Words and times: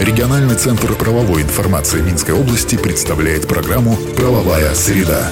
Региональный 0.00 0.56
центр 0.56 0.92
правовой 0.94 1.40
информации 1.40 2.02
Минской 2.02 2.34
области 2.34 2.76
представляет 2.76 3.48
программу 3.48 3.96
«Правовая 4.14 4.74
среда». 4.74 5.30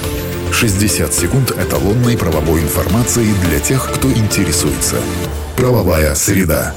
60 0.51 1.13
секунд 1.13 1.51
эталонной 1.51 2.17
правовой 2.17 2.61
информации 2.61 3.27
для 3.47 3.59
тех, 3.59 3.87
кто 3.93 4.11
интересуется. 4.11 4.95
«Правовая 5.55 6.15
среда». 6.15 6.73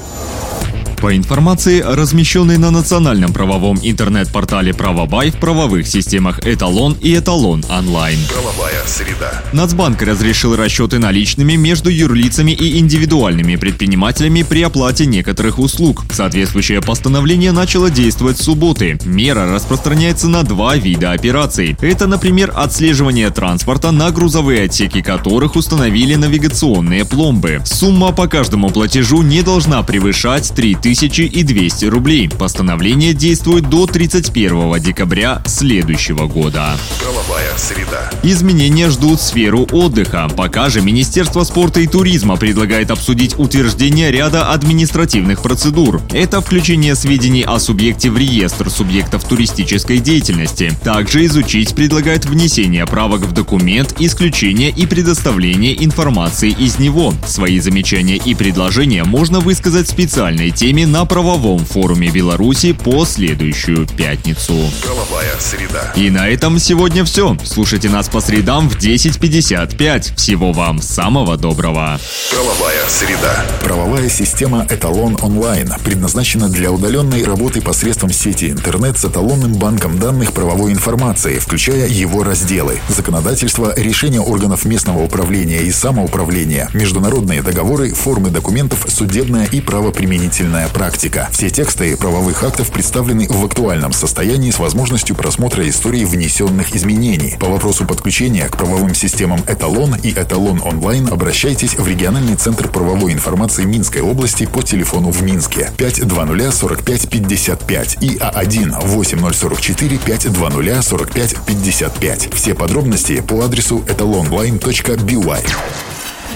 По 1.01 1.17
информации, 1.17 1.81
размещенной 1.81 2.59
на 2.59 2.73
национальном 2.73 3.33
правовом 3.33 3.79
интернет-портале 3.81 4.75
«Правобай» 4.75 5.31
в 5.31 5.37
правовых 5.37 5.87
системах 5.87 6.41
«Эталон» 6.45 6.97
и 7.01 7.17
«Эталон 7.17 7.65
онлайн». 7.71 8.19
Правовая 8.29 8.83
среда. 8.85 9.45
Нацбанк 9.53 10.03
разрешил 10.03 10.57
расчеты 10.57 10.99
наличными 10.99 11.53
между 11.53 11.89
юрлицами 11.89 12.51
и 12.51 12.81
индивидуальными 12.81 13.55
предпринимателями 13.55 14.43
при 14.43 14.63
оплате 14.63 15.07
некоторых 15.07 15.61
услуг. 15.61 16.03
Соответствующее 16.11 16.81
постановление 16.81 17.53
начало 17.53 17.91
действовать 17.91 18.39
с 18.39 18.43
субботы. 18.43 18.99
Мера 19.05 19.47
распространяется 19.55 20.29
на 20.29 20.43
два 20.43 20.77
вида 20.77 21.13
операций. 21.13 21.77
Это, 21.81 22.09
например, 22.09 22.53
отслеживание 22.57 23.31
транспорта, 23.31 23.93
на 23.93 24.11
грузовые 24.11 24.65
отсеки 24.65 25.01
которых 25.01 25.55
установили 25.55 26.17
навигационные 26.17 27.05
пломбы. 27.05 27.61
Сумма 27.65 28.11
по 28.11 28.27
каждому 28.27 28.71
платежу 28.71 29.23
не 29.23 29.43
должна 29.43 29.85
превышать 29.85 30.53
3000 30.53 30.88
200 30.95 31.85
рублей. 31.87 32.29
Постановление 32.29 33.13
действует 33.13 33.69
до 33.69 33.87
31 33.87 34.81
декабря 34.81 35.43
следующего 35.45 36.27
года. 36.27 36.79
Правовая 36.99 37.57
среда. 37.59 38.11
Изменения 38.23 38.89
ждут 38.89 39.21
сферу 39.21 39.69
отдыха. 39.71 40.31
Пока 40.35 40.71
же 40.71 40.81
Министерство 40.81 41.45
спорта 41.45 41.81
и 41.81 41.87
туризма 41.87 42.37
предлагает 42.37 42.91
обсудить 42.91 43.39
утверждение 43.39 44.11
ряда 44.11 44.51
административных 44.51 45.43
процедур. 45.43 46.01
Это 46.13 46.41
включение 46.41 46.95
сведений 46.95 47.43
о 47.43 47.59
субъекте 47.59 48.11
в 48.11 48.17
реестр 48.17 48.71
субъектов 48.71 49.25
туристической 49.25 49.99
деятельности. 49.99 50.73
Также 50.83 51.27
изучить 51.27 51.75
предлагает 51.75 52.25
внесение 52.25 52.87
правок 52.87 53.23
в 53.23 53.33
документ, 53.33 53.95
исключение 53.99 54.71
и 54.71 54.87
предоставление 54.87 55.85
информации 55.85 56.51
из 56.51 56.79
него. 56.79 57.13
Свои 57.27 57.61
замечания 57.61 58.17
и 58.17 58.35
предложения 58.35 59.05
можно 59.05 59.41
высказать 59.41 59.87
в 59.87 59.91
специальной 59.91 60.51
теме 60.51 60.78
на 60.85 61.05
правовом 61.05 61.65
форуме 61.65 62.09
Беларуси 62.11 62.73
по 62.73 63.05
следующую 63.05 63.87
пятницу. 63.87 64.55
Правовая 64.83 65.35
среда. 65.39 65.93
И 65.97 66.11
на 66.11 66.29
этом 66.29 66.59
сегодня 66.59 67.05
все. 67.05 67.37
Слушайте 67.45 67.89
нас 67.89 68.09
по 68.09 68.21
средам 68.21 68.69
в 68.69 68.77
10.55. 68.77 70.17
Всего 70.17 70.53
вам 70.53 70.81
самого 70.81 71.37
доброго. 71.37 71.99
Правовая 72.31 72.89
среда. 72.89 73.47
Правовая 73.89 74.11
система 74.11 74.67
«Эталон 74.69 75.17
онлайн» 75.23 75.73
предназначена 75.83 76.51
для 76.51 76.71
удаленной 76.71 77.25
работы 77.25 77.63
посредством 77.63 78.13
сети 78.13 78.51
интернет 78.51 78.99
с 78.99 79.07
эталонным 79.07 79.55
банком 79.55 79.99
данных 79.99 80.35
правовой 80.35 80.73
информации, 80.73 81.39
включая 81.39 81.89
его 81.89 82.23
разделы. 82.23 82.81
Законодательство, 82.91 83.73
решения 83.79 84.21
органов 84.21 84.67
местного 84.67 85.03
управления 85.03 85.63
и 85.63 85.73
самоуправления, 85.73 86.69
международные 86.75 87.41
договоры, 87.41 87.95
формы 87.95 88.29
документов, 88.29 88.85
судебная 88.89 89.47
и 89.47 89.63
правоприменительная 89.63 90.69
практика. 90.69 91.31
Все 91.33 91.49
тексты 91.49 91.97
правовых 91.97 92.45
актов 92.45 92.71
представлены 92.71 93.27
в 93.27 93.43
актуальном 93.43 93.95
состоянии 93.95 94.51
с 94.51 94.59
возможностью 94.59 95.17
просмотра 95.17 95.67
истории 95.67 96.05
внесенных 96.05 96.77
изменений. 96.77 97.39
По 97.41 97.47
вопросу 97.47 97.87
подключения 97.87 98.49
к 98.51 98.59
правовым 98.59 98.95
системам 98.95 99.41
«Эталон» 99.49 99.95
и 99.95 100.11
«Эталон 100.11 100.61
онлайн» 100.63 101.09
обращайтесь 101.09 101.75
в 101.75 101.89
региональный 101.89 102.37
центр 102.37 102.69
правовой 102.69 103.15
информации 103.15 103.65
Минской 103.79 104.03
области 104.03 104.45
по 104.45 104.61
телефону 104.61 105.13
в 105.13 105.23
Минске 105.23 105.71
520 105.77 106.53
45 106.53 107.09
55 107.09 107.99
и 108.01 108.17
А1 108.17 108.77
8044 108.85 109.99
520 109.99 110.85
45 110.85 111.37
55. 111.47 112.35
Все 112.35 112.55
подробности 112.57 113.21
по 113.21 113.45
адресу 113.45 113.85
etalonline.by. 113.87 115.49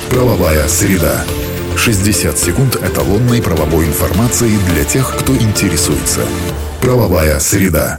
Правовая 0.09 0.69
среда. 0.69 1.25
60 1.77 2.39
секунд 2.39 2.77
эталонной 2.77 3.43
правовой 3.43 3.87
информации 3.87 4.56
для 4.72 4.84
тех, 4.84 5.12
кто 5.17 5.34
интересуется. 5.37 6.21
Правовая 6.81 7.41
среда. 7.41 7.99